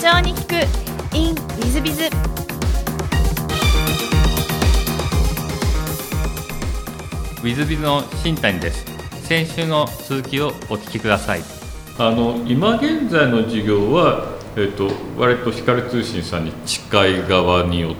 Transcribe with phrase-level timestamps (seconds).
[0.00, 0.54] 長に聞く
[1.14, 2.04] in ウィズビズ。
[2.04, 8.86] ウィズビズの新谷です。
[9.24, 11.42] 先週の続きをお聞きください。
[11.98, 14.88] あの今現在の事業は、えっと、
[15.18, 17.94] 割と光通信さんに近い側によっ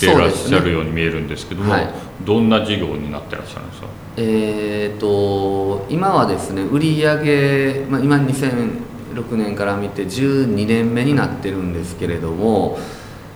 [0.00, 1.92] ていらっしゃるように見えるんですけども、ねはい、
[2.24, 3.88] どんな事業になってらっしゃるんですか？
[4.16, 8.16] えーと、今はですね売上、まあ、今
[9.12, 12.78] 2006年から見て12年目になってるんですけれども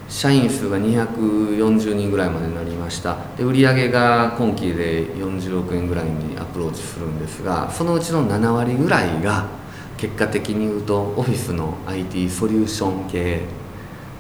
[0.09, 3.17] 社員数が240人ぐらいまでになりました。
[3.37, 9.47] で売上が今期で40億円ぐらいにアプローチするんですがそのうちの7割ぐらいが
[9.97, 13.41] 結果的に言うとオフィスの IT ソリューション系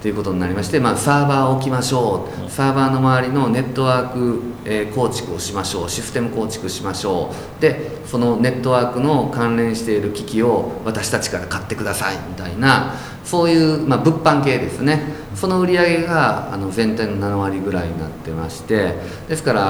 [0.00, 2.50] ということになりまして、まあ、サーバーを置きましょう。
[2.50, 5.90] サーバーの周りのネットワーク、え、構築をしましょう。
[5.90, 7.62] システム構築しましょう。
[7.62, 12.16] でそのネットワークの関連している機器を私たちから買ってください。
[12.28, 15.02] みたいなそういう、まあ、物販系ですね。
[15.34, 18.94] その売り上げがあの全体の7割ぐらいになってまして
[19.28, 19.60] ですから、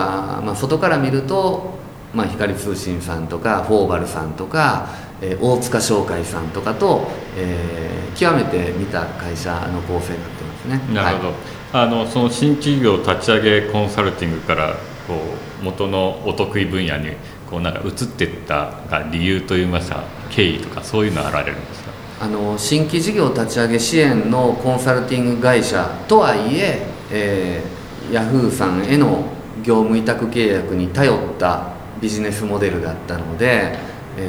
[0.45, 1.79] まあ、外から見ると、
[2.15, 4.89] まあ、光通信さんとかフォーバルさんとか、
[5.21, 10.95] え、大塚商会さんとかと、えー、極めて似た会社の構成になってますね。
[10.95, 11.37] なるほど、はい、
[11.73, 14.75] あのその新企業立ち上げコンサルティングから
[15.07, 15.15] こ
[15.61, 17.13] う元のお得意分野に
[17.51, 21.91] こうなんか移っていったが理由といいますか経緯とかそういうのはあられるんですか？
[22.19, 29.25] あの新規事業立ち上げ支援のコンサルティング会社とはいええー、ヤフーさんへの
[29.63, 33.79] 業務委託契約に頼ったビジネスモデルだったので、
[34.17, 34.29] え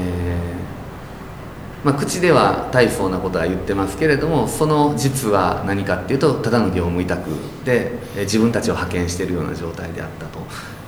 [0.76, 0.76] ー、
[1.87, 7.29] まあ、口では大層なことは言ってますけれどもその実は何かっていうとただの業務委託
[7.63, 10.37] で自分たちを派遣しているような状態であったと。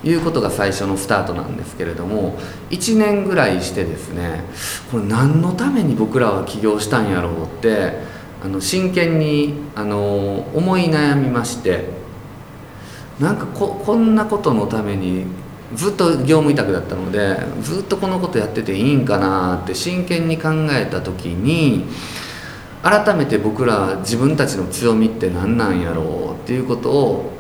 [0.02, 2.38] いうことが最初のスタートなんですけれども
[2.69, 4.45] 1年ぐらいしてですね
[4.89, 7.95] これ何のために僕らは起業したんやろうって
[8.41, 11.89] あの真剣にあの思い悩みまして
[13.19, 15.25] なんかここんなことのために
[15.75, 21.85] ずっと業務委託だったのでずっとこのことやってていいんかなって真剣に考えた時に
[22.81, 27.40] 改めて僕ら自分たちの強みって何なんやろうっていうことを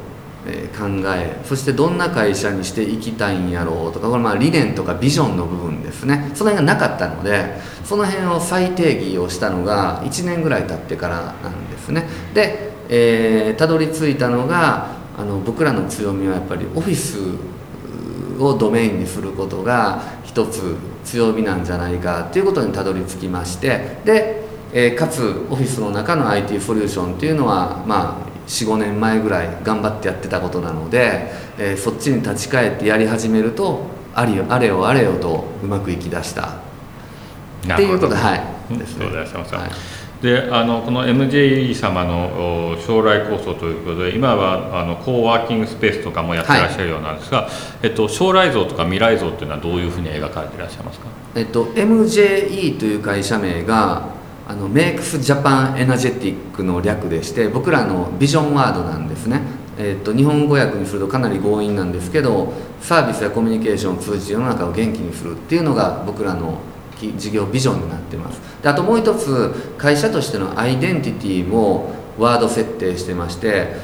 [0.77, 6.31] 考えそしてどんな会社にしていきたいんやろうとかこれまあ理念とかビジョンの部分ですね。
[6.33, 12.07] その辺がなかったのでその辺を再定義をしたのが1年ぐらい経ってからなんですね。
[12.33, 17.17] で、えー、たどり着いたのがあの僕らの強みはやっぱりオフィス
[18.39, 24.41] をドメインにすることが一つ強みなんじゃないかっていうことにたどり着きましてで、
[24.73, 33.83] えー、かつオフィスの中の IT ソリューションっていうのはまあ45年前ぐらい頑張ってやってたことなので、えー、そっちに立ち返ってやり始めると
[34.15, 36.57] ありあれよあれよとうまくいきだした。
[37.73, 38.77] っていうことではい。
[38.77, 39.05] ですね。
[39.05, 39.69] はい
[40.21, 47.51] であのこの MJE 様の将来構想ということで今はあのコーワーキングスペースとかもやってらっしゃるようなんですが、はい、
[47.83, 54.09] えっと、将来像とか未来像というのはどういうふうに描かれていらっしゃいますか、えっと、MJE という会社名が
[54.49, 59.41] あのメイクスジャパンエナジェティックの略でして僕らのビジョンワードなんですね、
[59.77, 66.59] えーと、日本語訳にするとかなり強引なんですけどサービスやコミュニケーションを通じて世の中を元気にするっていうのが僕らの
[67.17, 68.41] 事業ビジョンになってます。
[68.61, 73.77] であともう一つ会社としてのアイデンティティもワード設定してまして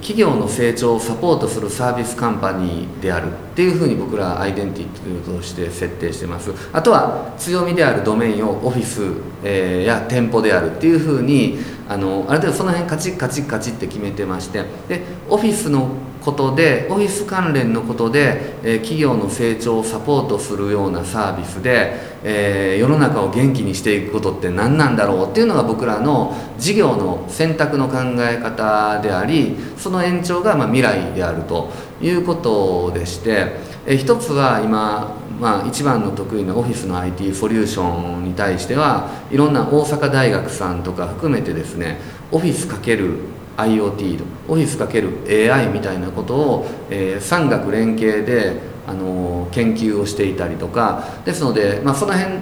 [0.00, 3.30] 企業の成長をサポートするサービスカンパニーである。
[3.30, 6.50] っていうふうに僕らアイデンティティとして設定してます。
[6.72, 9.02] あとは強みであるドメインをオフィス、
[9.44, 10.76] えや店舗である。
[10.76, 14.64] っていうふうにあのある程度その辺カチッカチッカチッって決めてまして。
[14.88, 15.90] でオフィスの
[16.28, 31.70] ことでオフィス関連のことで、え、企業の成長をサポートするようなサービスで、えー、世の中を元気にしていくことって何なんだろうっていうのが僕らの事業の選択の考え方でありその延長がま未来であると
[32.02, 33.56] いうことでして、
[33.86, 42.00] えー、一つは今まあ、一番の得意なオフィスの IT ソリューションに対してはいろんな大阪大学さんとか含めてですね
[42.32, 43.20] オフィスかける
[43.58, 52.36] IoT オフィス ×AI みたいなことを、えー、産学連携で、あのー、研究をしていたりとかですので、まあ、その辺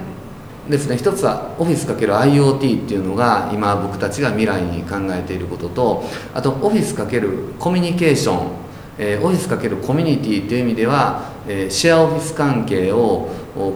[0.69, 6.03] ですね一つはオフィス ×IoT っていうのが今僕たちが未来に考えていることと
[6.33, 8.51] あとオフィス×コミュニケーション、
[8.99, 13.29] えー、オフィス×コミュニティっていう意味では、えー、シェアオフィス関係を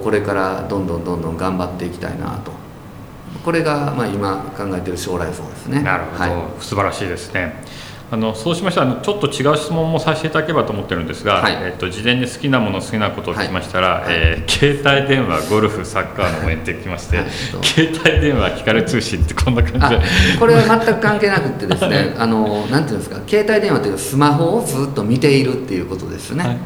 [0.03, 2.60] これからどんどんどんどん頑張っていきたいなと
[3.43, 5.81] これがまあ今考えている将来像ですね。
[5.81, 7.63] なるほど、はい、素晴らしいですね。
[8.11, 11.53] あのそうしましたらちょっと違う質問もさせていただければと思ってるんですが、はい。
[11.61, 14.05] えっと事前に好きなもの好きなことを聞きましたら、はい。
[14.09, 17.29] えー携帯電話ゴルフサッカーの応援って聞きまして、はい。
[17.63, 20.01] 携帯電話聞かれ通信ってこんな感じあで
[20.37, 22.13] これは全く関係なくってですね。
[22.17, 26.57] あのなんていうんですか携帯電話というかスマホをずっと見ているっていうことですね、はい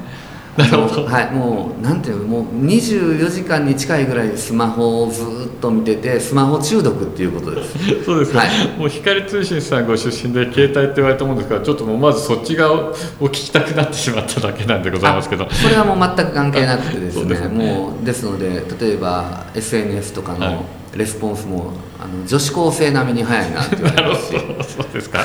[0.58, 1.06] なるほど。
[1.06, 7.78] はい、もうなんていうのもう24時間に近いぐらいスマホをずっと見ててスマホ中毒っていうことです。
[8.06, 8.50] そうですか、はい。
[8.78, 15.46] もう光通信さんご出身で携帯って言われたもんですからちょっともうまずそっち側を聞きたくなってしまっただけなんでございますけど。
[15.46, 17.40] あそれはもう全く関係なくてですね。
[17.40, 17.48] ね。
[17.48, 20.40] もうですので例えば SNS とかはい。
[20.40, 20.66] の
[20.96, 24.38] レスポンスも、あの女子高生並みに早いなって言わなるれますし。
[24.38, 24.64] ほど。
[24.64, 25.20] そうですか。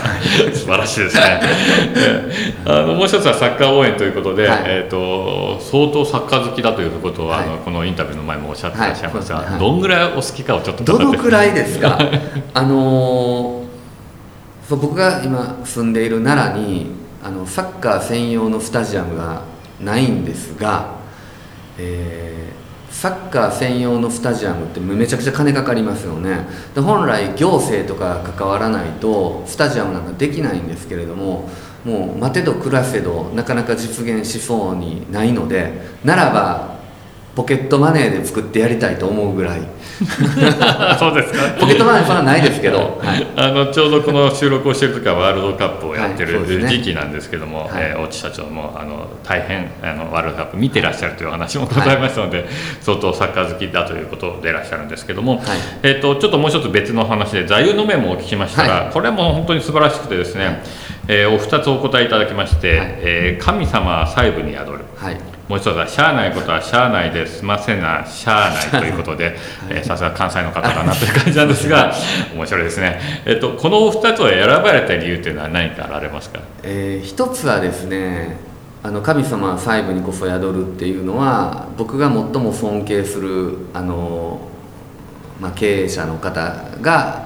[0.54, 1.40] 素晴らしいですね。
[1.96, 4.62] えあのもう一つはサッカー応援ということで、はい。
[4.66, 9.44] えー、と相当サッカー好きだということを、あのはいこのインタビューの前もおっしゃってらっしゃいますが、はい。
[9.46, 11.98] すねはいどんぐらいお好きかをちょっとどのくらいでですか？
[12.54, 13.60] あのー
[14.70, 16.86] 僕が今住んでいる奈良に
[17.24, 19.42] あのサッカー専用のスタジアムが
[19.80, 20.90] ないんですが、
[21.76, 22.49] えー
[22.90, 26.46] サッカー専用のスタジアムってめちゃくちゃ金かかりますよね。
[26.74, 31.48] で本来行政とか関わらないとスタジアムなんかできないんですけれども
[31.84, 35.72] もう待てど暮らせどなかなか実現しそうにないので
[36.04, 36.79] ならば
[37.40, 39.60] ポケットマネーで作ってやりたいと思うぐらい。
[40.98, 41.58] そうですか。
[41.58, 47.68] ポケットマネーそんなないですけど、はい、あのちょうどこの収録をしている時はワールドカップをやってるはい時期なんですけども、はい。
[47.76, 52.44] えー大地社長もあの大変あのワールドカップ見てらっしゃるというお話もございましたので、
[52.82, 55.42] 相当サッカー好きだということでいらっしゃるんですけども、はい。
[55.82, 60.62] えー、とちょっともう一つ別の話で座右の銘もお聞きましたら、はこれも本当に素晴らしくてですね、
[61.08, 62.88] えーお二つお答えいただきまして、はい。
[62.98, 64.84] えー神様は細部に宿る。
[65.50, 69.36] はいもう一つは、しゃあないことはしゃあないで済ませな、しゃあないということで、
[69.68, 71.92] えーさすが関西の方だなという感じなんですが、
[72.34, 73.00] 面白いですね。
[73.26, 76.38] えっと、このお二つを選ばれた理由というのは何かあられますか？
[76.62, 78.36] えー一つはですね
[78.82, 84.40] あの神様は細部にこそ宿るっていうのは僕が最も尊敬するあの、
[85.40, 87.22] まあ、経営者の方が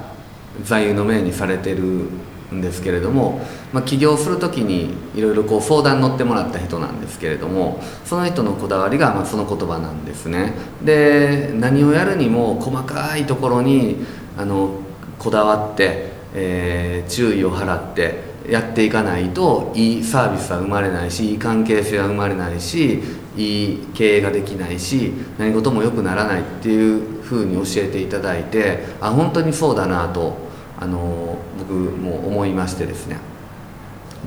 [0.63, 2.09] 座右の銘にされてる
[2.53, 3.41] んですけれども、
[3.73, 10.53] まあ、起業する時にいろいろこう相談乗ってもらった人なんですけれどもその人のこだわりがまあその言葉なんですね。
[10.83, 13.97] で何をやるにも細かいところに
[14.37, 14.79] あの
[15.17, 23.01] こだわって、えー注意を払ってやっていかないといいサービスは生まれないしいい関係性は生まれないし
[23.35, 30.44] いい経営ができないし何事も良くならないっていうふうに教えていただいてあ本当にそうだなと
[30.79, 33.17] あの僕も思いましてですね。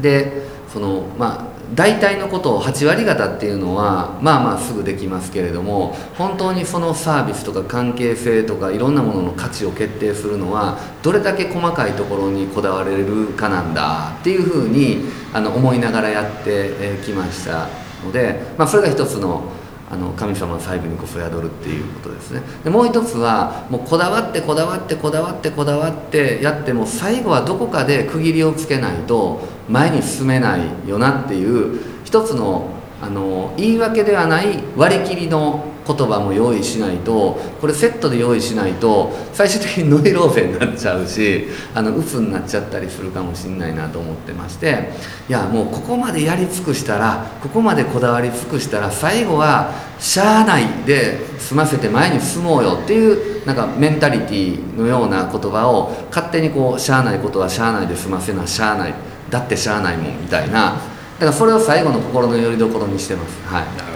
[0.01, 0.43] で
[0.73, 17.69] そのまあ大体のことを8割方っていうのはまあまあすぐできますけれども本当にそのサービスとか関係性とかいろんなものの価値を決定するのはどれだけ細かいところにこだわれるかなんだっていうふうにあの思いながらやってきました
[18.03, 19.53] ので、まあ、それが一つの
[19.91, 22.43] あの神様の細部にこそ宿るっていうことですね。
[22.63, 32.71] でもう一つはもうこだわってこだわってこだわってこだわってやっても最後はどこかで区切りをつけないと前に進めないよなっていう一つの
[33.01, 44.91] あの言い訳ではない割り切りの言葉も用意しないとこれセットで用意しないと最終的にノイローゼになっちゃうしあの鬱になっちゃったりするかもしれないなと思ってまして
[45.31, 58.95] いやもうここまでやり尽くしたらここまでこだわり尽くしたら最後はしゃあないで済ませて前に進もうよっていうなんかメンタリティのような言葉を勝手にこうしゃあないことはしゃあないで済ませなしゃあない
[59.31, 60.81] だってしゃあないもんみたいなだ
[61.21, 63.88] からそれを最後の心の拠り所にしてますはい。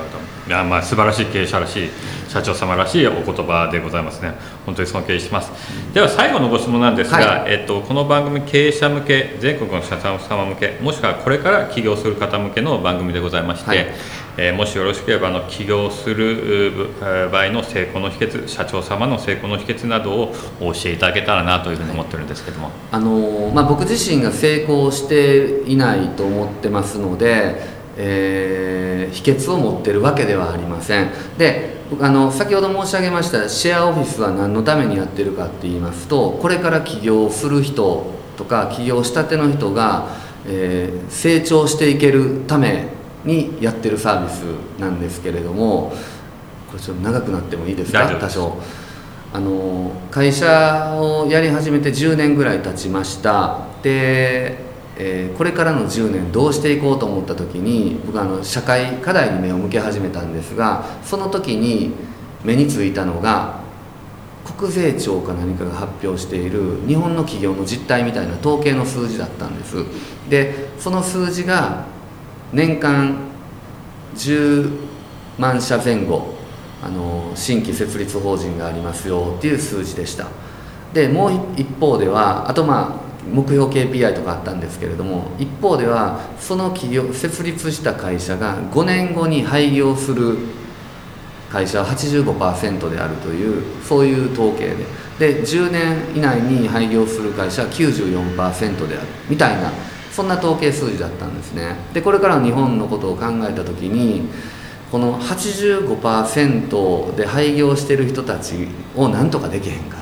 [0.46, 1.90] いやまあ素晴らしい経営者らしい
[2.28, 4.32] 社長様らしいお言葉でございますね。
[4.66, 5.52] 本当に尊敬します。
[5.92, 13.78] では最後のご質問なんですが、はえっとこの番組経営者向け、全国の社長様向け、もしくはこれから起業する方向けの番組でございまして、はい
[14.38, 16.72] えーもしよろしければあの起業する
[17.30, 22.70] 場合の成功の秘訣、社長様の成功の秘訣などをお教えいただけたらなというふうに思ってるんですけども。
[22.90, 31.10] あのまあ、僕自身が成功していないと思ってますので、えー秘訣を持ってるわけではありません。
[31.36, 38.06] で僕あの先ほど申し上げましたシェアオフィスは何のためにやってるかって言いますとこれから起業する人
[38.38, 40.08] とか起業したての人が、
[40.46, 42.86] えー成長していけるため
[43.24, 44.42] にやってるサービス
[44.80, 45.92] なんですけれども
[46.70, 48.08] これちょっと長くなってもいいですか？
[48.18, 48.56] 多少。
[49.34, 53.66] あの会社をやり始めて10年ぐらい経ちました。
[53.82, 54.58] で、
[55.04, 61.92] えーこれからの10年どうしていこうと思った時に僕はあの社会課題に目を向け始めたんですがその時に
[62.44, 63.60] 目についたのが
[64.58, 69.76] 国税庁か何かが発表している日本の企業の実態みたいな統計の数字だったんです。
[70.28, 71.86] でその数字が
[72.52, 73.16] 年間
[74.14, 74.70] 10
[75.38, 76.34] 万社前後
[76.82, 80.28] あの新規設立法人がありますよっていう数字でした。
[80.92, 90.38] でもう一方ではあとまあ目標 KPI とかあったんですけれども一方ではその企業設立した会社が5年後に廃業する
[91.50, 95.02] 会社は85%であるというそういう統計で。
[95.18, 99.06] で10年以内に廃業する会社は94%である。
[99.28, 99.70] みたいな
[100.10, 101.76] そんな統計数字だったんですね。
[101.92, 104.28] でこれからの日本のことを考えた時に
[104.90, 110.01] この85%で廃業してる人たちをなんとかできへんか。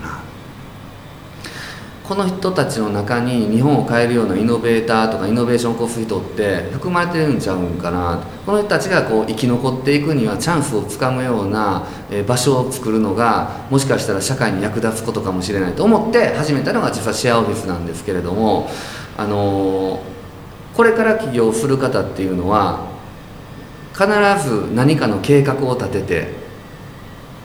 [2.11, 11.87] この人たちの中に日本を変えるようなイノベーターとかイノベーションを起こす人って含まれてるんちゃうんかなこの人たちがこう生き残っていくにはチャンスをつかむような
[12.27, 18.69] 場所を作るのがもしかしたら社会に役立つことかもしれないと思って始めたのが実はシェアオフィスなんですけれども
[19.17, 20.03] あの
[20.75, 22.89] これから起業する方っていうのは
[23.93, 24.09] 必
[24.45, 26.35] ず何かの計画を立てて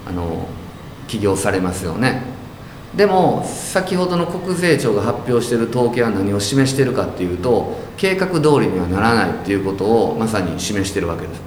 [0.07, 0.47] あの
[1.07, 2.34] 起業されますよね。
[2.95, 11.41] でも先ほどの国税庁が発表している統計は何を示しているかっていうと計画通りにはならないっていうことをまさに示しているわけです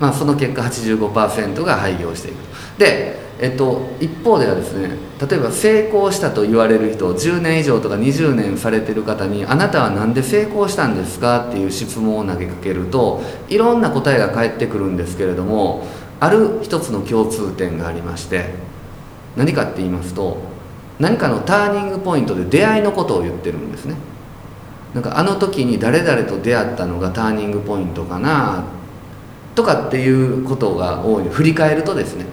[0.00, 2.36] まあその結果85%が廃業していく
[2.78, 15.86] で、えっと、一方ではですね例えば成功したと言われる人10年以上とか20年されてる方に「あなたは何で成功したんですか?」っていう質問を投げかけるといろんな答えが返ってくるんですけれども
[16.18, 18.75] ある一つの共通点がありまして
[19.36, 20.38] 何かって言いますと
[20.98, 23.96] 何かのターニングポイントで出会いのことを言ってるんですね。
[24.94, 28.64] なんかあの時に誰々と出会ったのがターニングポイントかな
[29.54, 31.24] とかっていうことが多い。
[31.28, 32.24] 振り返るとですね。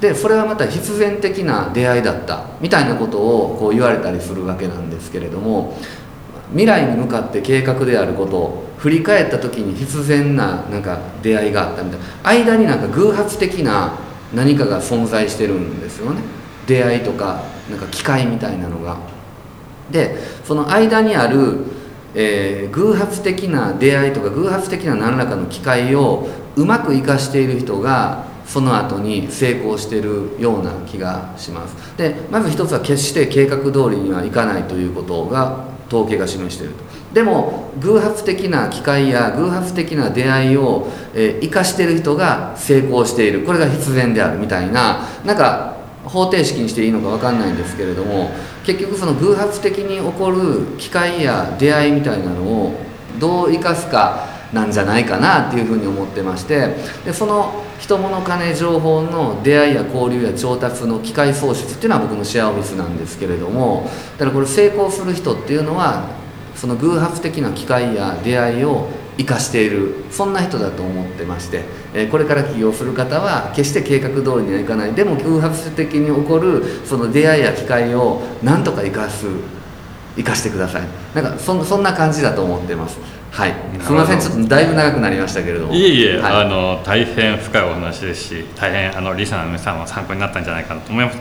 [0.00, 5.78] でそれはまた必然的な出会いだったみたいなことをこう言われたりするわけなんですけれども
[6.50, 13.96] 未来に向かって計画であることを振り返った時に必然ななんか出会いがあったみたいな間になんか偶発的な
[14.34, 16.20] 何かが存在してるんですよね。
[16.66, 18.96] 出会いとかなんか機会みたいなのが。
[19.90, 21.58] でその間にある、
[22.14, 31.96] えー、偶発的な出会いとか偶発的な何らかの機会をうまく生かしている人がその後に成功してるような気がします。
[31.96, 36.91] でまず一つは決して計画通りにはいかないということが統計が示していると。
[37.12, 43.44] でも偶発的な機会や偶発的な出会いを、えー、生かしてる人が成功している。
[43.44, 48.30] これが必然であるみたいななんか方程式にしていいのか分かんないんですけれども
[48.64, 52.74] 結局その偶発的に起こる機会や出会いみたいなのを
[53.18, 66.21] どう生かすかなんじゃないかなっていうふうに思ってましてでその人物金情報の出会いや交流や調達の機械創出っていうのは僕のシェアオフィスなんですけれどもだからこれ成功する人っていうのは
[66.62, 68.86] その偶発的な機会や出会いを
[69.18, 74.94] 生かしているそんな人だと思ってまして、えこれから起業する方は決して計画通りにはいかない。
[74.94, 79.26] でも偶発的に起こるその出会いや機会をなんとか生かす
[80.14, 80.82] 生かしてください。
[81.16, 83.00] なんかそそんな感じだと思ってます。
[83.32, 83.54] はい。
[83.80, 84.20] すみません。
[84.20, 85.74] ちょっとだいぶ長くなりましたけれども。
[85.74, 91.18] いえいえ、はい、あの大変深いお話ですし大変あのリスナーの皆さんも参考になったんじゃないかなと思います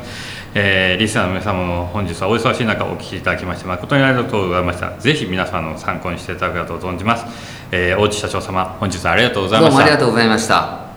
[0.53, 4.91] えー、リスナーの皆様も本日はお忙しい中お聞きいただきまして誠にありがとうございました。
[5.00, 7.25] ぜひ皆さんの参考にしていただければと存じます、
[7.72, 9.70] えー、大内社長様本日はありがとうございました。
[9.70, 10.90] どうもありがとうございました。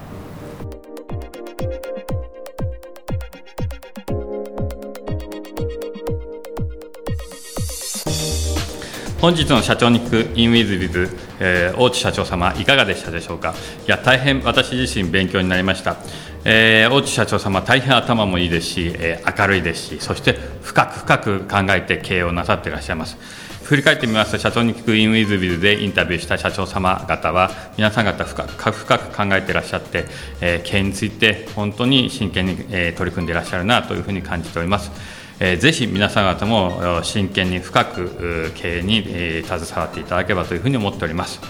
[9.24, 13.54] 本日の社長に聞く in with with、えー、大地社長様いかがでしたでしょうか？
[13.86, 15.96] いや大変私自身勉強になりました
[16.44, 23.16] えー、大地社長様、大変頭もいいですし、えー、明るいですし、そして深く深く考えて経営をなさっていらっしゃいます。
[23.62, 30.04] 振り返ってみますと、社長に聞くインウィズビルでインタビューした社長様方は、皆さん方深く深く考えていらっしゃって、
[30.42, 34.92] えー、経営について本当に真剣に、えー、取り組んでいらっしゃるなというふうに感じております。
[35.40, 41.40] えー、ぜひ皆さん方も真剣に深く経営に、えー、携わっていただければというふうに思っております。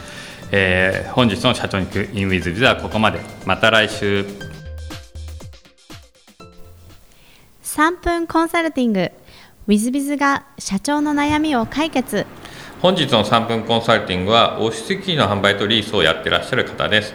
[0.53, 3.21] えー、本日の社長に聞くインウィズビルはここまで。
[3.45, 4.25] また来週。
[7.63, 9.13] 3分コンサルティング w
[9.67, 12.25] i z b i z が社長の悩みを解決
[12.81, 17.15] 本日の3分コンサルティングはオフィス機器の販売とリースをやっていらっしゃる方です。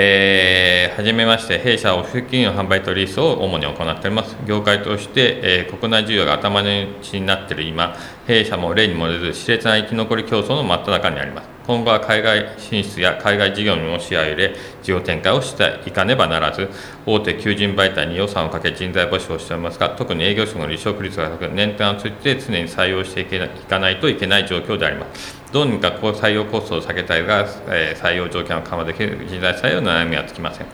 [0.00, 4.36] えー、はじめまして、弊社オフィス機器の販売とリースを主に行っております。
[4.46, 11.48] 業界として、えー、国内需要が頭の打ちになっている今、弊社も例に漏れず、熾烈な生き残り競争の真っ只中にあります。
[11.66, 16.70] 今後は海外進出や海外事業にも視野を入れ事業展開をしていかねばならず
[17.04, 23.26] 大手求人媒体に予算をかけ人材募集をしておりますが特に営業職の離職率が高く年間を通じて常に採用してい
[23.68, 30.66] かないといけない状況でありますどうにかこう採用コストを下げたいが、えー、採用条件を緩和できる人材採用の悩みはつきません。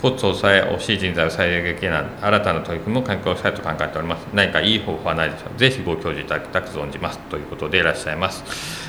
[0.00, 4.26] コストを抑え、惜しい人材を採用できない新たな取り組みも検討したいと考えております。
[4.32, 5.58] 何かいい方法はないでしょう。
[5.58, 8.44] ぜひご教示いただきたく存じますということでいらっしゃいます。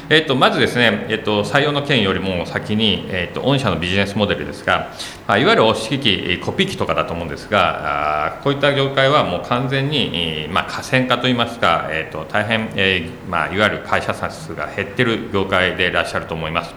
[0.10, 4.92] えっと、まずですね、えっと、採用の件よりも先に、えっと、御社のビジネスモデルですが、
[5.28, 16.74] まあ、いわゆる押し機器、コピー機とかだと思うんですが、あこういった業界はもう完全に、まあ、河川化といいますか、えっと、大変、えーまあ、いわゆる会社数が減っている業界でいらっしゃると思います。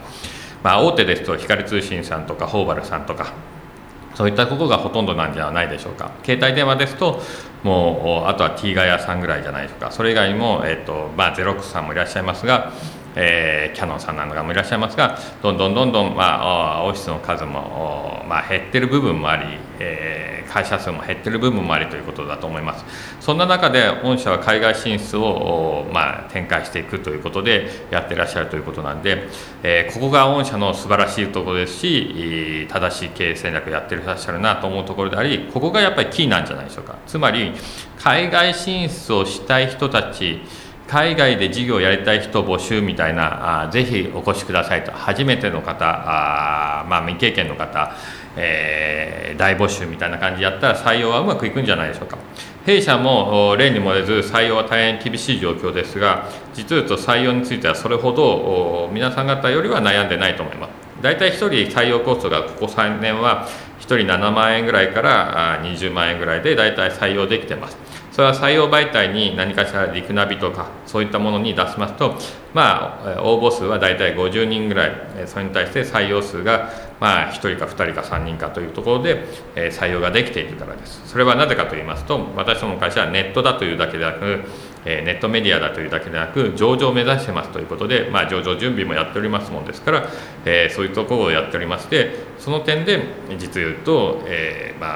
[0.63, 3.33] まあ、大手ですと光通信さんとかホーバルさんとか
[4.15, 6.11] そういったことがほとんどなんじゃないでしょうか。
[6.23, 7.21] 携帯電話ですと
[7.63, 9.91] もうあとはティーガヤさんぐらいじゃないでしょうか。
[9.91, 12.73] それ以外にも、えーとまあ、ゼロックスさんもいらっしゃいますが
[13.15, 22.85] えー、キャノンさんなんかもいらっしゃいますがどんどんどんどん、まあ、オフィスの数も、まあ、減ってる部分もあり、えー、会社数も減ってる部分もありということだと思います。
[23.19, 29.29] そんな中で御社は海外進出を、まあ、展開していくということでやってらっしゃるということなんで、
[29.63, 36.97] えー、ここが御社の素晴らしいところですし正しい経営戦略やってらっしゃるなと思うところでありここがやっぱりキーなんじゃないでしょうか。
[37.07, 37.53] つまり
[37.97, 40.41] 海外進出をしたい人たち
[40.93, 44.91] 海外で事業をやりたい人募集みたいなあぜひお越しくださいと。
[44.91, 47.95] 初めての方あ、まあ、未経験の方、
[48.35, 52.19] えー、大募集みたいな感じやったら採用はうまくいくんじゃないでしょうか。
[52.63, 60.71] 弊社も例に漏れず採用は大変厳しい状況ですが実は言うと採用についてはそれほど皆さん方よりは悩んでないと思います。
[61.01, 63.47] 大体1人採用コストがここ3年は
[63.79, 68.02] 1人7万円ぐらいから20万円ぐらいで大体採用できてます。
[68.13, 72.13] それは採用媒体に何かしらリクナビとかそういったものに出しますと、
[72.53, 74.91] まあ、応募数は大体50人ぐらい
[75.25, 81.01] それに対して採用数がまあ1人か2人か3人かというところで採用ができているからです。
[81.07, 84.43] それはなぜかと言いますと私どもの会社はネットだというだけでなく
[84.85, 90.09] ネットメディアだというだけでなく上場を目指してますということで、まあ、上場準備もやっておりますもんですから、
[90.45, 93.01] えー、そういうところをやっておりましてその点で
[93.39, 94.87] 実言うと、えー、ま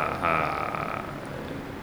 [0.73, 0.76] あ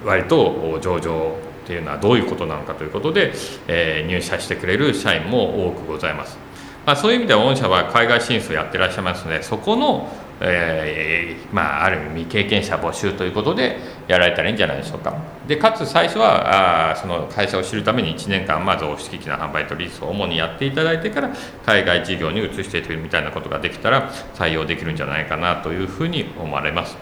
[0.05, 3.33] 割と上場っていうのはどういうことなのかということで、
[3.69, 6.39] えー、入社してくれる社員も多くございます。
[6.87, 10.07] まあ、そういう意味では御社は海外進出をやってらっしゃいますのでそこの、
[10.41, 15.17] えー、まあ、ある意味未経験者募集ということでやられたらいいんじゃないでしょうか
[15.49, 21.31] でかつ最初はあその会社を知るために1年間まず押し引きな販売とリースを主にやっていただいてから
[21.65, 26.97] 海外事業に移していくみたいなことができたら採用できるんじゃないかなというふうに思われます。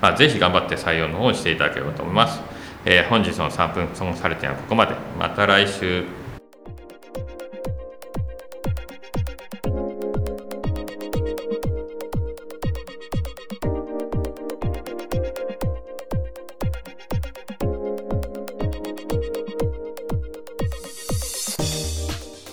[0.00, 2.40] まあ、ぜひ頑張って採用の方をしていただければと思います。
[2.84, 4.94] えー、本日の3分コンサルティングはここまで。
[5.18, 6.04] また来週。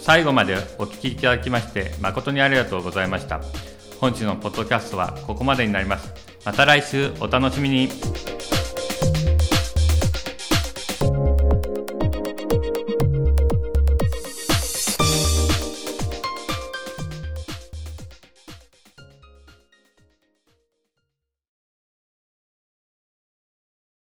[0.02, 3.42] 最後までお聞きいただきまして誠にありがとうございました。
[4.00, 6.15] 本日のポッドキャストはここまでになります。
[6.46, 7.90] また来週お楽しみに。